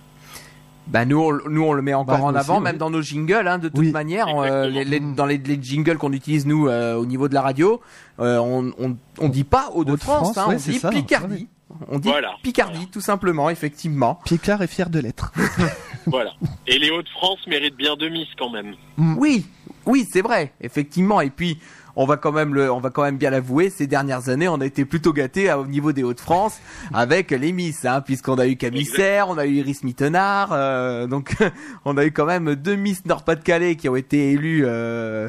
[0.88, 2.78] Bah nous, on, nous on le met encore Bah, en avant, aussi, même oui.
[2.78, 3.90] dans nos jingles, hein, de toute Oui.
[3.90, 7.28] manière, on, euh, les, les- dans les, les jingles qu'on utilise nous euh, au niveau
[7.28, 7.80] de la radio,
[8.20, 11.48] euh, on, on, on dit pas Hauts-de-France, hein, ouais, on dit ça, Picardie.
[11.88, 12.30] On dit Voilà.
[12.42, 14.20] Picardie, tout simplement, effectivement.
[14.24, 15.32] Picard est fier de l'être.
[16.08, 16.30] Voilà.
[16.68, 18.74] Et les Hauts-de-France méritent bien deux miss quand même.
[18.96, 19.44] Oui,
[19.86, 21.20] oui, c'est vrai, effectivement.
[21.20, 21.58] Et puis,
[21.96, 24.60] on va quand même le, on va quand même bien l'avouer, ces dernières années, on
[24.60, 26.58] a été plutôt gâtés à- au niveau des Hauts-de-France
[26.92, 31.06] avec les Miss, hein, puisqu'on a eu Camille Serre, on a eu Iris Mittenard, euh,
[31.06, 31.34] donc
[31.84, 35.28] on a eu quand même deux Miss Nord-Pas-de-Calais qui ont été élues euh,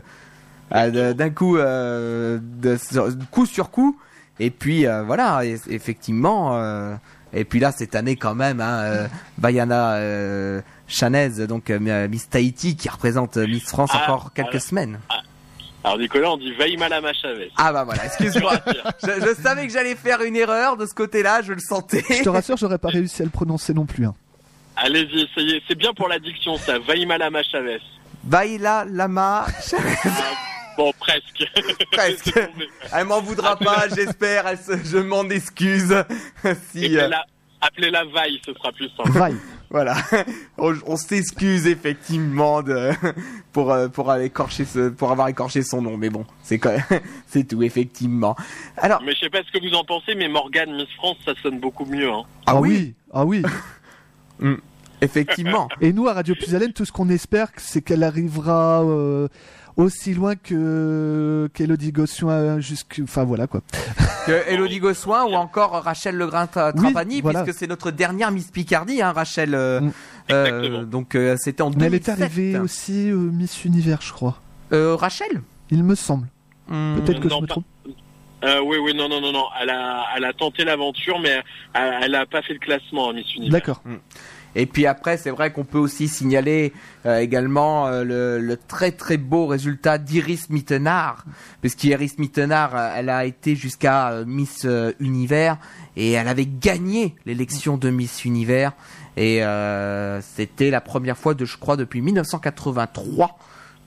[0.71, 3.97] d'un coup, euh, de, sur- coup sur coup.
[4.39, 6.57] Et puis euh, voilà, effectivement.
[6.57, 6.95] euh,
[7.33, 12.75] et puis là, cette année quand même, hein, euh, Bayana euh, Chanez, donc Miss Tahiti,
[12.75, 14.99] qui représente Miss France Ah, encore quelques semaines.
[15.83, 17.51] Alors Nicolas, on dit Vaïmalama Chavez.
[17.55, 18.53] Ah bah voilà, excuse-moi.
[19.03, 22.03] je, je savais que j'allais faire une erreur de ce côté-là, je le sentais.
[22.09, 24.05] Je te rassure, j'aurais pas réussi à le prononcer non plus.
[24.05, 24.15] hein.
[24.75, 25.61] Allez-y, essayez.
[25.67, 26.77] C'est bien pour l'addiction, ça.
[26.79, 27.79] Vaïmalama Chavez.
[28.23, 29.45] Baila Lama,
[30.77, 31.45] Bon, presque.
[31.91, 32.33] presque.
[32.93, 34.45] Elle m'en voudra pas, j'espère.
[34.59, 35.95] Se- Je m'en excuse.
[36.71, 37.25] si, euh, Appelez-la
[37.61, 39.11] appelez-la Vaille, ce sera plus simple.
[39.11, 39.37] Vaille.
[39.69, 39.95] Voilà,
[40.57, 42.91] on, on s'excuse effectivement de
[43.51, 46.71] pour euh, pour aller écorcher ce, pour avoir écorché son nom, mais bon, c'est quand
[46.71, 48.35] même- c'est tout effectivement.
[48.77, 51.33] Alors, Mais je sais pas ce que vous en pensez, mais Morgane Miss France, ça
[51.43, 52.09] sonne beaucoup mieux.
[52.09, 52.23] Hein.
[52.45, 53.41] ah oui, Ah oui.
[55.01, 55.69] effectivement.
[55.81, 59.27] Et nous, à Radio Puisalène, tout ce qu'on espère, c'est qu'elle arrivera euh,
[59.77, 62.99] aussi loin que qu'Elodie Gossuin jusque.
[63.03, 63.61] Enfin voilà quoi.
[64.25, 67.43] que Elodie Gossuin ou encore Rachel Legrain Tra- Oui, Trapani, voilà.
[67.43, 69.55] puisque c'est notre dernière Miss Picardie, hein, Rachel.
[69.55, 69.91] euh, Mm.
[70.31, 72.21] euh, donc euh, c'était en Mais elle est 2007.
[72.21, 74.41] arrivée aussi euh, Miss Univers, je crois.
[74.73, 75.41] Euh, Rachel?
[75.69, 76.27] Il me semble.
[76.67, 77.65] Hmm, Peut-être que non, je me trompe.
[78.43, 79.45] Euh, oui, oui, non, non, non, non.
[79.61, 81.41] Elle a, elle a tenté l'aventure, mais
[81.73, 83.51] elle, elle a pas fait le classement, hein, Miss Univers.
[83.51, 83.81] D'accord.
[84.55, 86.73] Et puis après, c'est vrai qu'on peut aussi signaler
[87.05, 91.25] euh, également euh, le, le très très beau résultat d'Iris Mittenard,
[91.61, 95.57] puisqu'Iris Mittenard, euh, elle a été jusqu'à euh, Miss euh, Univers
[95.95, 98.71] et elle avait gagné l'élection de Miss Univers
[99.15, 103.37] et euh, c'était la première fois de, je crois, depuis 1983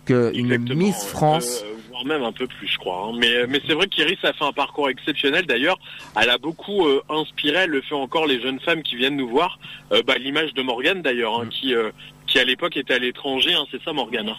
[0.04, 0.78] que une Exactement.
[0.78, 1.64] Miss France.
[2.00, 3.06] Euh, voire même un peu plus, je crois.
[3.08, 3.12] hein.
[3.18, 5.46] Mais, mais c'est vrai qu'Iris a fait un parcours exceptionnel.
[5.46, 5.78] D'ailleurs,
[6.20, 9.28] elle a beaucoup euh, inspiré, elle le fait encore, les jeunes femmes qui viennent nous
[9.28, 9.58] voir.
[9.92, 11.42] Euh, bah, L'image de Morgane, d'ailleurs, Mm.
[11.42, 11.90] hein, qui, euh,
[12.26, 13.54] qui à l'époque était à l'étranger.
[13.54, 14.34] Hein, c'est ça, Morgane.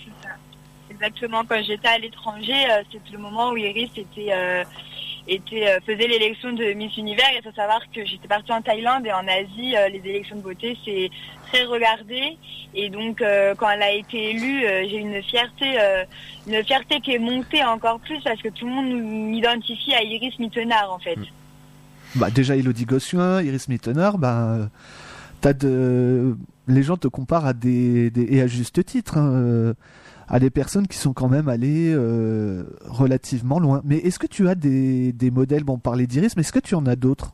[0.90, 1.44] Exactement.
[1.48, 4.64] Quand j'étais à l'étranger, euh, c'était le moment où Iris était, euh,
[5.28, 7.26] était euh, faisait l'élection de Miss Univers.
[7.38, 10.42] Il faut savoir que j'étais partie en Thaïlande et en Asie, euh, les élections de
[10.42, 11.10] beauté c'est
[11.52, 12.38] très regardé.
[12.74, 15.78] Et donc euh, quand elle a été élue, j'ai une fierté,
[16.48, 18.92] une fierté qui est montée encore plus parce que tout le monde
[19.30, 21.18] m'identifie à Iris Mittenard en fait.
[22.16, 24.70] Bah déjà Elodie Gossuin, Iris Mittenard, bah
[25.42, 26.36] t'as de
[26.68, 29.74] les gens te comparent à des, des- et à juste titre hein,
[30.28, 33.82] à des personnes qui sont quand même allées euh, relativement loin.
[33.84, 35.64] Mais est-ce que tu as des, des modèles?
[35.64, 37.34] Bon on parlait d'Iris mais est-ce que tu en as d'autres?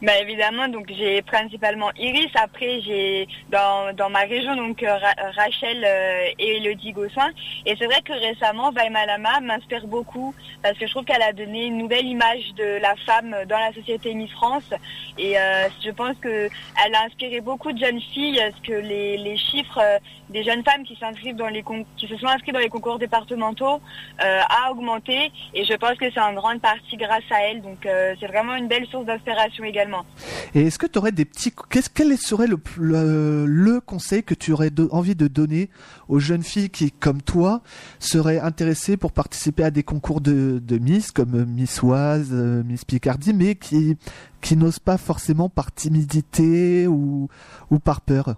[0.00, 2.30] Bah évidemment, donc j'ai principalement Iris.
[2.36, 7.30] Après, j'ai dans, dans ma région donc euh, Ra- Rachel euh, et Elodie Gossoin.
[7.66, 11.66] Et c'est vrai que récemment, Vaimalama m'inspire beaucoup parce que je trouve qu'elle a donné
[11.66, 14.70] une nouvelle image de la femme dans la société Miss France.
[15.18, 16.48] Et euh, je pense que
[16.84, 20.62] elle a inspiré beaucoup de jeunes filles parce que les, les chiffres euh, des jeunes
[20.62, 21.64] femmes qui s'inscrivent dans les
[21.96, 23.80] qui se sont inscrites dans les concours départementaux
[24.24, 25.32] euh, a augmenté.
[25.54, 27.62] Et je pense que c'est en grande partie grâce à elle.
[27.62, 29.87] Donc euh, c'est vraiment une belle source d'inspiration également.
[30.54, 31.52] Et est-ce que tu aurais des petits...
[31.70, 35.70] Qu'est-ce, quel serait le, le, le conseil que tu aurais envie de donner
[36.08, 37.62] aux jeunes filles qui, comme toi,
[37.98, 43.34] seraient intéressées pour participer à des concours de, de Miss, comme Miss Oise, Miss Picardie,
[43.34, 43.96] mais qui,
[44.40, 47.28] qui n'osent pas forcément par timidité ou,
[47.70, 48.36] ou par peur?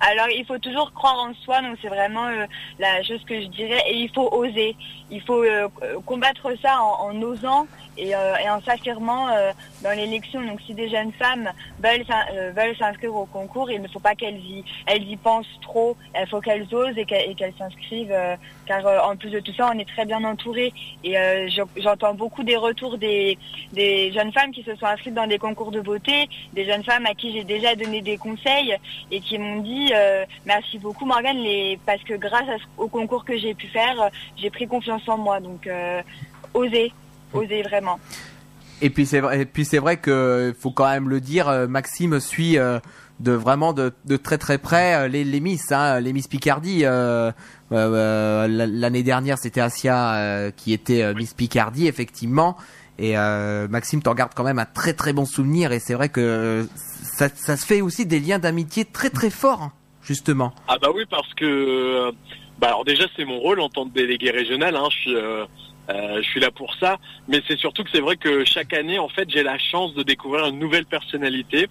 [0.00, 2.46] Alors il faut toujours croire en soi, donc c'est vraiment euh,
[2.78, 4.76] la chose que je dirais, et il faut oser.
[5.10, 5.68] Il faut euh,
[6.04, 9.28] combattre ça en, osant et, euh, et en s'affirmant
[9.82, 10.42] dans l'élection.
[10.42, 14.14] Donc si des jeunes femmes veulent s'in- veulent s'inscrire au concours, il ne faut pas
[14.14, 15.96] qu'elles y elles y pensent trop.
[16.20, 18.14] Il faut qu'elles osent et qu'elles s'inscrivent,
[18.66, 20.72] car euh, en plus de tout ça, on est très bien entouré.
[21.04, 23.38] Et euh, je- j'entends beaucoup des retours des
[23.72, 27.06] des jeunes femmes qui se sont inscrites dans des concours de beauté, des jeunes femmes
[27.06, 28.74] à qui j'ai déjà donné des conseils
[29.10, 33.24] et qui m'ont dit euh, merci beaucoup Morgane les parce que grâce à au concours
[33.24, 35.68] que j'ai pu faire j'ai pris confiance en moi donc
[36.54, 36.92] oser
[37.32, 37.98] oser vraiment
[38.82, 42.20] Et puis c'est vrai, et puis c'est vrai que faut quand même le dire, Maxime
[42.20, 42.56] suit
[43.18, 46.80] de vraiment de, de très très près les, les Miss, hein, les Miss Picardie.
[46.84, 47.32] euh,
[47.70, 52.56] L'année dernière, c'était Asia euh, qui était euh, Miss Picardie, effectivement.
[52.98, 55.72] Et euh, Maxime, t'en gardes quand même un très très bon souvenir.
[55.72, 56.64] Et c'est vrai que euh,
[57.02, 60.54] ça, ça se fait aussi des liens d'amitié très très forts, hein, justement.
[60.68, 62.12] Ah bah oui, parce que euh,
[62.58, 64.76] bah alors déjà c'est mon rôle en tant que délégué régional.
[64.76, 65.44] Hein, je suis euh,
[65.90, 66.98] euh, je suis là pour ça,
[67.28, 70.02] mais c'est surtout que c'est vrai que chaque année en fait j'ai la chance de
[70.02, 71.68] découvrir une nouvelle personnalité,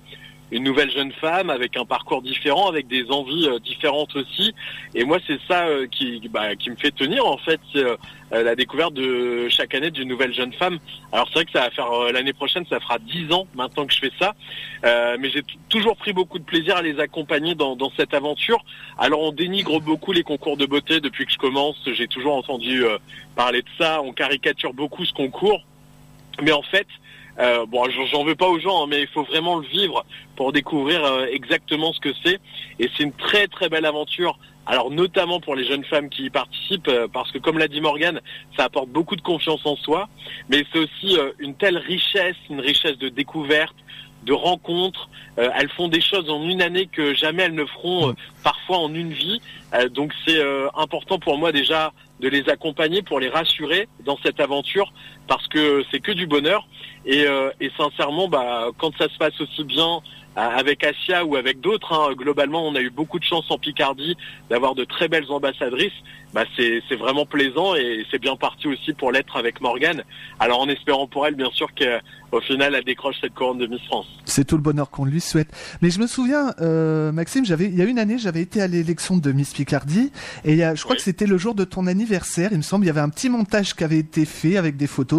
[0.56, 4.56] une nouvelle jeune femme avec un parcours différent, avec des envies euh, différentes aussi.
[4.94, 7.98] Et moi c'est ça euh, qui bah, qui me fait tenir en fait, euh,
[8.32, 10.80] la découverte de chaque année d'une nouvelle jeune femme.
[11.12, 13.94] Alors c'est vrai que ça va faire l'année prochaine, ça fera dix ans maintenant que
[13.94, 14.34] je fais ça.
[15.20, 18.64] Mais j'ai toujours pris beaucoup de plaisir à les accompagner dans, cette aventure.
[18.98, 21.78] Alors on dénigre beaucoup les concours de beauté depuis que je commence.
[21.86, 22.84] J'ai toujours entendu
[23.36, 24.02] parler de ça.
[24.02, 25.62] On caricature beaucoup ce concours.
[26.42, 26.88] Mais en fait,
[27.40, 30.52] euh, bon, j'en- veux pas aux gens, hein, mais il faut vraiment le vivre pour
[30.54, 32.40] découvrir euh, exactement ce que c'est.
[32.80, 34.38] Et c'est une très très belle aventure.
[34.68, 37.82] Alors notamment pour les jeunes femmes qui y participent, euh, parce que comme l'a dit
[37.82, 38.20] Morgane,
[38.58, 40.08] ça apporte beaucoup de confiance en soi,
[40.50, 43.76] mais c'est aussi euh, une telle richesse, une richesse de découverte,
[44.24, 45.08] de rencontres.
[45.38, 49.12] Elles font des choses en une année que jamais elles ne feront parfois en une
[49.12, 49.40] vie.
[49.92, 50.42] Donc c'est
[50.76, 54.92] important pour moi déjà de les accompagner pour les rassurer dans cette aventure
[55.28, 56.68] parce que c'est que du bonheur.
[57.08, 61.36] Et, euh, et sincèrement bah quand ça se passe aussi bien euh, avec Asia ou
[61.36, 64.18] avec d'autres hein, globalement on a eu beaucoup de chance en Picardie
[64.50, 65.94] d'avoir de très belles ambassadrices.
[66.34, 70.04] Bah c'est c'est vraiment plaisant et c'est bien parti aussi pour l'être avec Morgane.
[70.40, 73.84] Alors en espérant pour elle bien sûr qu'au final elle décroche cette couronne de Miss
[73.84, 74.08] France.
[74.26, 75.50] C'est tout le bonheur qu'on lui souhaite.
[75.84, 78.68] Mais je me souviens, euh, Maxime, j'avais, il y a une année, j'avais été à
[78.68, 80.12] l'élection de Miss Picardie,
[80.44, 80.98] et il y a, je crois Oui.
[80.98, 83.30] que c'était le jour de ton anniversaire, il me semble, il y avait un petit
[83.30, 85.15] montage qui avait été fait avec des photos,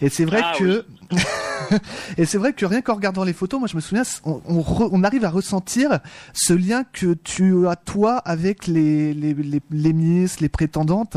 [0.00, 0.84] et c'est vrai Ah, que,
[2.18, 4.60] et c'est vrai que rien qu'en regardant les photos, moi je me souviens, on, on,
[4.60, 5.98] re- on arrive à ressentir
[6.32, 11.16] ce lien que tu as toi avec les, les, les, les Miss, les prétendantes,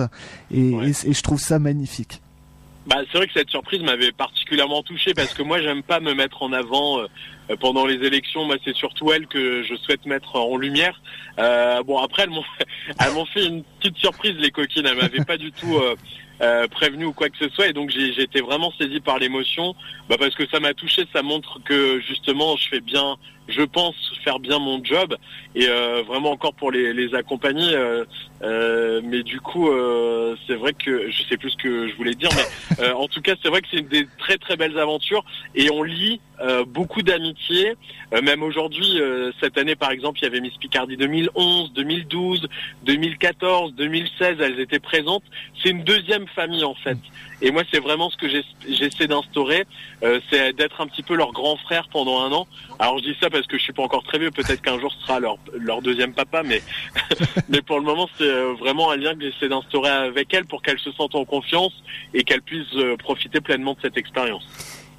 [0.52, 0.90] et, Ouais.
[0.90, 2.22] et, et je trouve ça magnifique.
[2.88, 6.14] Bah, c'est vrai que cette surprise m'avait particulièrement touché parce que moi j'aime pas me
[6.16, 7.08] mettre en avant euh,
[7.60, 8.46] pendant les élections.
[8.46, 11.00] Moi c'est surtout elle que je souhaite mettre en lumière.
[11.38, 12.44] Euh, bon après elles m'ont
[13.00, 14.88] elles m'ont fait une petite surprise les coquines.
[14.88, 15.96] Elles m'avaient pas du tout euh,
[16.42, 19.76] euh, prévenu ou quoi que ce soit et donc j'ai été vraiment saisi par l'émotion.
[20.08, 21.06] Bah, parce que ça m'a touché.
[21.14, 23.18] Ça montre que justement je fais bien,
[23.50, 25.16] je pense faire bien mon job
[25.56, 27.74] et euh, vraiment encore pour les, les accompagner.
[27.76, 28.06] euh,
[28.42, 32.16] euh, mais du coup euh, c'est vrai que je sais plus ce que je voulais
[32.16, 34.80] dire mais euh, en tout cas, c'est vrai que c'est une des très très belles
[34.80, 37.74] aventures et on lit euh, beaucoup d'amitié.
[38.14, 42.48] Euh, même aujourd'hui, euh, cette année par exemple, il y avait Miss Picardie 2011, 2012,
[42.84, 45.24] 2014, 2016, elles étaient présentes.
[45.62, 46.98] C'est une deuxième famille en fait.
[47.42, 49.64] Et moi, c'est vraiment ce que j'ess- j'essaie d'instaurer,
[50.04, 52.48] euh, c'est d'être un petit peu leur grand frère pendant un an.
[52.80, 54.92] Alors je dis ça parce que je suis pas encore très vieux, peut-être qu'un jour
[54.92, 55.38] ce sera leur,
[55.82, 56.62] deuxième papa, mais
[57.50, 60.62] mais pour le moment, c'est euh, vraiment un lien que j'essaie d'instaurer avec elles pour
[60.62, 61.74] qu'elles se sentent en confiance
[62.14, 64.48] et qu'elles puissent euh, profiter pleinement de cette expérience.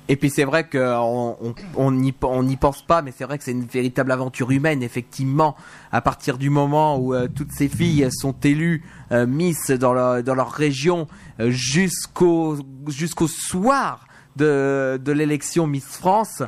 [0.09, 3.53] Et puis c'est vrai qu'on on, on n'y pense pas, mais c'est vrai que c'est
[3.53, 5.57] une véritable aventure humaine, effectivement.
[5.93, 10.35] À partir du moment où euh, toutes ces filles sont élues Miss dans leur, dans
[10.35, 12.57] leur région jusqu'au
[12.89, 16.43] jusqu'au soir de l'élection Miss France,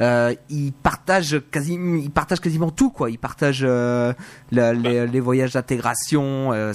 [0.00, 3.10] euh, ils partagent quasiment, ils partagent quasiment tout quoi.
[3.10, 4.12] Ils partagent euh,
[4.52, 6.72] le- les, les voyages d'intégration, euh,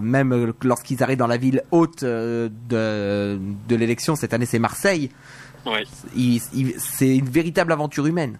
[0.00, 2.50] même lorsqu'ils arrivent dans la ville haute de,
[3.68, 5.10] de l'élection cette année, c'est Marseille.
[5.66, 5.82] Ouais.
[6.78, 8.38] C'est une véritable aventure humaine.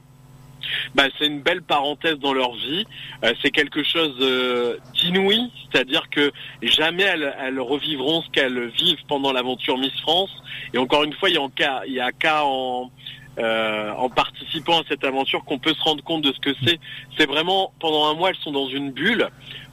[0.95, 2.87] bah, c'est une belle parenthèse dans leur vie.
[3.25, 6.31] Euh, c'est quelque chose euh, d'inouï, c'est-à-dire que
[6.62, 10.31] jamais elles, elles revivront ce qu'elles vivent pendant l'aventure Miss France.
[10.73, 12.90] Et encore une fois, il y a en cas, il y a qu'à en
[13.38, 16.81] euh, en participant à cette aventure qu'on peut se rendre compte de ce que c'est.
[17.16, 19.29] C'est vraiment pendant un mois, elles sont dans une bulle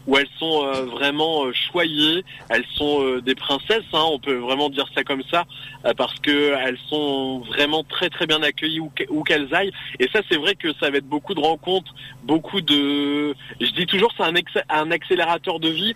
[0.08, 2.24] où elles sont euh, vraiment euh, choyées.
[2.50, 5.44] Elles sont euh, des princesses, hein, on peut vraiment dire ça comme ça,
[5.86, 9.74] euh, parce que elles sont vraiment très très bien accueillies où, que- où qu'elles aillent.
[10.00, 11.94] Et ça, c'est vrai que ça va être beaucoup de rencontres,
[12.24, 13.36] beaucoup de.
[13.60, 14.34] Je dis toujours, c'est un,
[14.70, 15.96] un accélérateur de vie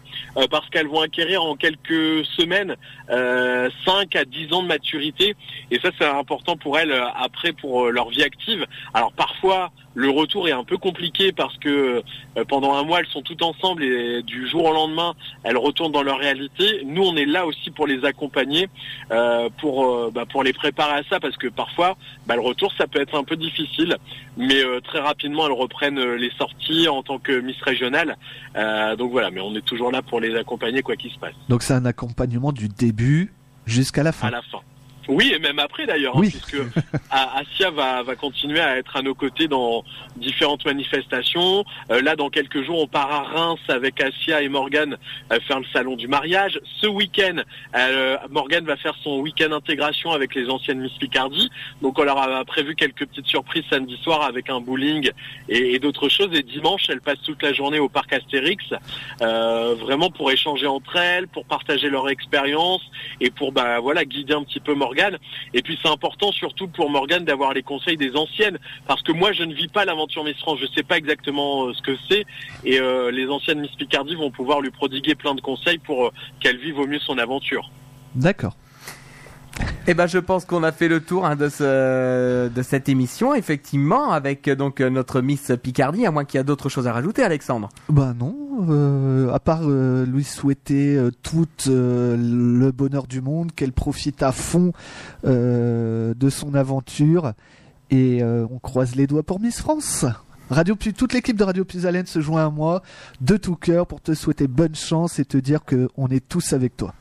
[0.49, 2.75] parce qu'elles vont acquérir en quelques semaines
[3.09, 5.35] euh, 5 à 10 ans de maturité.
[5.71, 8.65] Et ça, c'est important pour elles après pour leur vie active.
[8.93, 12.01] Alors parfois, le retour est un peu compliqué parce que
[12.37, 15.91] euh, pendant un mois, elles sont toutes ensemble et du jour au lendemain, elles retournent
[15.91, 16.83] dans leur réalité.
[16.85, 18.69] Nous, on est là aussi pour les accompagner,
[19.11, 22.71] euh, pour euh, bah, pour les préparer à ça parce que parfois, bah, le retour,
[22.77, 23.97] ça peut être un peu difficile,
[24.37, 28.17] mais euh, très rapidement, elles reprennent les sorties en tant que Miss régionale.
[28.55, 31.33] Euh, donc voilà, mais on est toujours là pour les accompagner quoi qu'il se passe
[31.49, 33.33] Donc c'est un accompagnement du début
[33.65, 34.27] jusqu'à la fin.
[34.27, 34.59] à la fin.
[35.11, 36.27] Oui, et même après d'ailleurs, Oui.
[36.33, 36.61] hein, puisque
[37.11, 39.83] A- Asia va, va continuer à être à nos côtés dans
[40.15, 41.65] différentes manifestations.
[41.91, 44.97] Euh, là, dans quelques jours, on part à Reims avec Asia et Morgane
[45.33, 46.59] euh, faire le salon du mariage.
[46.79, 47.41] Ce week-end,
[47.75, 51.49] euh, Morgane va faire son week-end intégration avec les anciennes Miss Picardie.
[51.81, 55.11] Donc, on leur a prévu quelques petites surprises samedi soir avec un bowling
[55.49, 56.29] et, et d'autres choses.
[56.33, 58.63] Et dimanche, elle passe toute la journée au parc Astérix,
[59.21, 62.81] euh, vraiment pour échanger entre elles, pour partager leur expérience
[63.19, 65.00] et pour bah voilà guider un petit peu Morgane.
[65.53, 69.31] Et puis c'est important surtout pour Morgane d'avoir les conseils des anciennes parce que moi
[69.31, 72.25] je ne vis pas l'aventure Miss France, je sais pas exactement euh, ce que c'est
[72.63, 76.11] et euh, les anciennes Miss Picardie vont pouvoir lui prodiguer plein de conseils pour euh,
[76.39, 77.71] qu'elle vive au mieux son aventure.
[78.15, 78.55] D'accord.
[79.87, 83.33] Eh ben, je pense qu'on a fait le tour hein, de ce de cette émission,
[83.33, 86.87] effectivement, avec euh, donc euh, notre Miss Picardie, à moins qu'il y a d'autres choses
[86.87, 87.69] à rajouter, Alexandre.
[87.89, 88.35] Bah non,
[88.69, 94.71] euh, à part lui souhaiter tout le bonheur du monde, qu'elle profite à fond
[95.23, 97.33] de son aventure
[97.89, 100.05] et on croise les doigts pour Miss France.
[100.49, 102.81] Radio Pu- toute l'équipe de Radio Puisalène se joint à moi
[103.21, 106.51] de tout cœur pour te souhaiter bonne chance et te dire que on est tous
[106.53, 106.93] avec toi.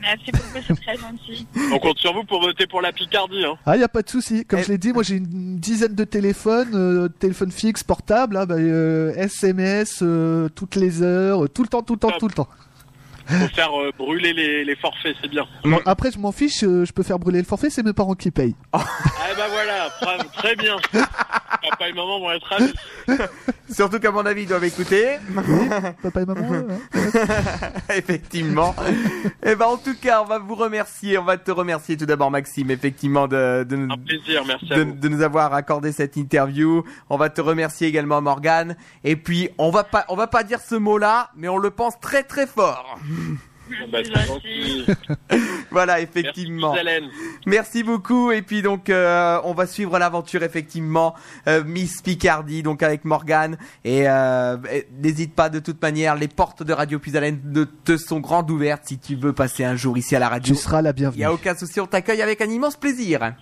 [0.00, 1.46] Merci beaucoup, c'est très gentil.
[1.72, 3.44] On compte sur vous pour voter pour la Picardie.
[3.44, 3.54] Hein.
[3.66, 4.44] Ah, y a pas de souci.
[4.44, 8.36] Comme Eh- je l'ai dit, moi j'ai une dizaine de téléphones, euh, téléphone fixe, portable,
[8.36, 12.10] hein, bah, euh, SMS euh, toutes les heures, euh, tout le temps, tout le temps,
[12.10, 12.18] Top.
[12.20, 12.48] tout le temps.
[13.28, 15.44] Faut faire euh, brûler les, les forfaits, c'est bien.
[15.64, 18.14] Bon, après, je m'en fiche, euh, je peux faire brûler le forfait, c'est mes parents
[18.14, 18.54] qui payent.
[19.30, 20.76] Ah bah voilà, très, très bien.
[20.90, 22.72] Papa et maman vont être ravis.
[23.70, 25.18] Surtout qu'à mon avis, ils doivent écouter.
[26.02, 26.62] Papa et maman, euh,
[26.94, 27.70] hein.
[27.94, 28.74] effectivement.
[29.44, 31.18] Eh ben, en tout cas, on va vous remercier.
[31.18, 34.76] On va te remercier tout d'abord, Maxime, effectivement, de, de, nous- Un plaisir, merci à
[34.76, 34.92] de, vous.
[34.94, 36.82] de nous avoir accordé cette interview.
[37.10, 38.76] On va te remercier également, Morgane.
[39.04, 42.00] Et puis, on va pas, on va pas dire ce mot-là, mais on le pense
[42.00, 42.98] très très fort.
[43.92, 43.98] Bah.
[45.70, 46.74] Voilà, Merci, effectivement.
[47.46, 51.14] Merci beaucoup et puis donc euh, on va suivre l'aventure effectivement
[51.46, 56.28] euh, Miss Picardie donc avec Morgane et euh, et n'hésite pas de toute manière les
[56.28, 57.40] portes de Radio Puisalène
[57.84, 60.54] te sont grandes ouvertes si tu veux passer un jour ici à la radio.
[60.54, 61.20] tu seras la Il bienvenue.
[61.20, 63.34] y a aucun souci, on t'accueille avec un immense plaisir.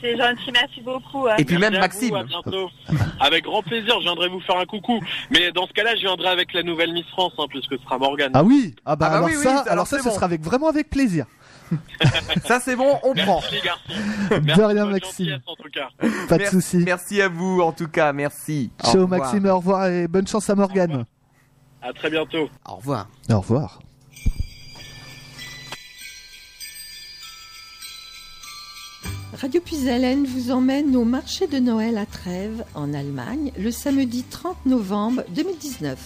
[0.00, 1.26] C'est gentil, merci beaucoup.
[1.26, 1.34] hein.
[1.38, 2.24] Et puis Merci même Maxime.
[2.46, 2.96] vous.
[3.20, 5.00] Avec grand plaisir, je viendrai vous faire un coucou.
[5.30, 7.98] Mais dans ce cas-là, je viendrai avec la nouvelle Miss France, hein, puisque ce sera
[7.98, 8.32] Morgane.
[8.34, 10.26] Ah oui, ah bah, Ah bah alors, oui, oui, ça, alors alors ça, ce sera
[10.26, 11.26] avec vraiment avec plaisir.
[12.44, 13.40] Ça c'est bon, on prend.
[13.40, 13.82] Merci garçons.
[14.30, 15.40] De Merci rien, votre Maxime.
[15.46, 15.88] en tout cas.
[16.28, 16.76] Pas de souci.
[16.76, 18.70] Merci à vous en tout cas, merci.
[18.84, 19.08] Ciao.
[19.08, 21.04] Maxime, au revoir et bonne chance à Morgane.
[21.82, 22.48] À très bientôt.
[22.68, 23.08] Au revoir.
[23.30, 23.80] Au revoir.
[29.40, 34.64] Radio Puisalène vous emmène au marché de Noël à Trèves, en Allemagne, le samedi 30
[34.64, 35.98] novembre 2019.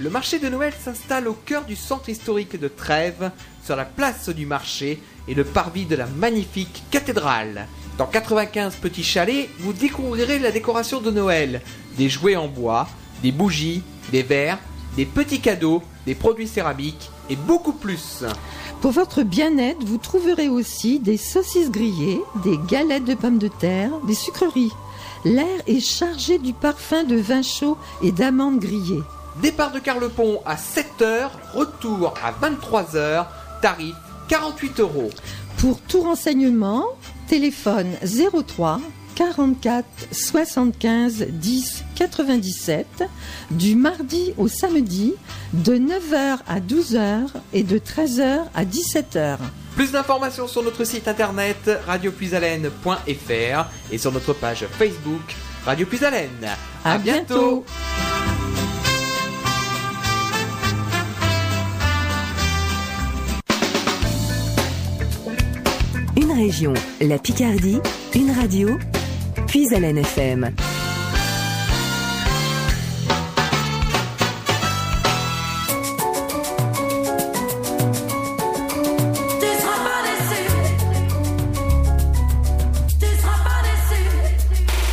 [0.00, 3.30] Le marché de Noël s'installe au cœur du centre historique de Trèves,
[3.62, 7.66] sur la place du marché et le parvis de la magnifique cathédrale.
[7.98, 11.60] Dans 95 petits chalets, vous découvrirez la décoration de Noël,
[11.98, 12.88] des jouets en bois,
[13.22, 14.60] des bougies, des verres,
[14.98, 18.24] des petits cadeaux, des produits céramiques et beaucoup plus.
[18.80, 23.92] Pour votre bien-être, vous trouverez aussi des saucisses grillées, des galettes de pommes de terre,
[24.08, 24.72] des sucreries.
[25.24, 29.04] L'air est chargé du parfum de vin chaud et d'amandes grillées.
[29.40, 33.26] Départ de Carlepont à 7h, retour à 23h,
[33.62, 33.94] tarif
[34.26, 35.10] 48 euros.
[35.58, 36.86] Pour tout renseignement,
[37.28, 38.80] téléphone 03
[39.18, 42.86] 44 75 10 97
[43.50, 45.14] du mardi au samedi
[45.52, 49.38] de 9h à 12h et de 13h à 17h.
[49.74, 56.30] Plus d'informations sur notre site internet radiopuisalène.fr et sur notre page Facebook Radio Puisalène.
[56.84, 57.64] À, bientôt.
[66.16, 67.80] Une région, la Picardie,
[68.14, 68.78] une radio,
[69.48, 70.50] puis à FM.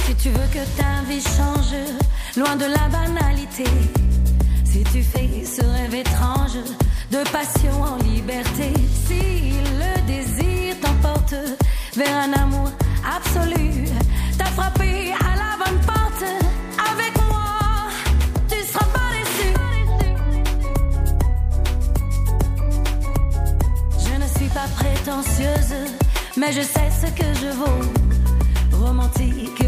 [0.06, 1.76] Si tu veux que ta vie change,
[2.38, 3.66] loin de la banalité.
[4.64, 6.58] Si tu fais ce rêve étrange
[7.12, 8.74] de passion en liberté,
[9.08, 11.36] si le désir t'emporte
[11.96, 12.72] vers un amour
[13.06, 13.86] absolu,
[26.38, 28.86] mais je sais ce que je vaux.
[28.86, 29.65] Romantique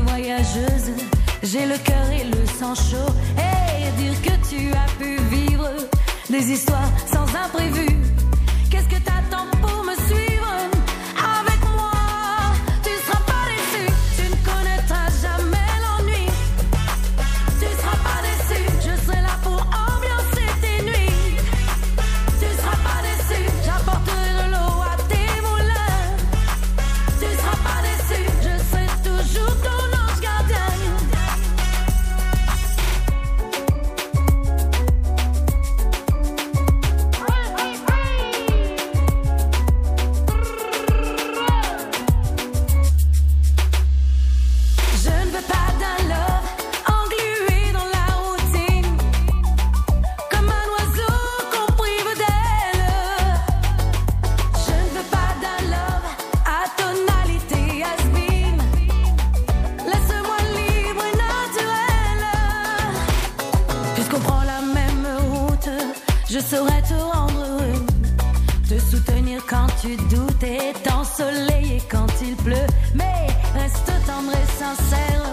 [74.17, 75.23] tendre et sincère,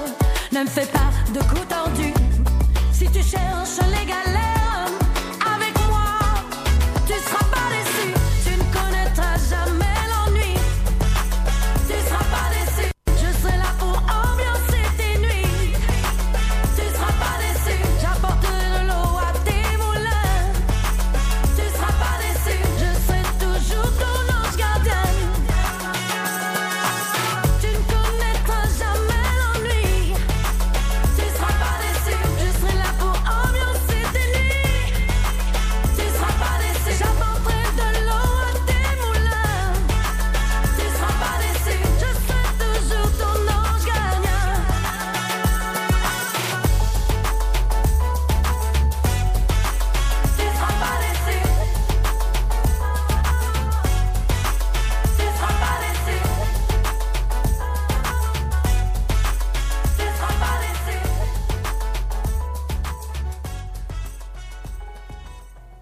[0.53, 1.64] ne me fais pas de coups